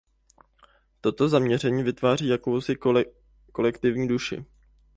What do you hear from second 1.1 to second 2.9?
zaměření vytváří jakousi